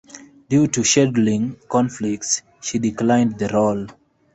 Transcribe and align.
Due 0.49 0.65
to 0.69 0.81
scheduling 0.81 1.55
conflicts, 1.69 2.41
she 2.59 2.79
declined 2.79 3.37
the 3.37 3.47
role. 3.49 3.85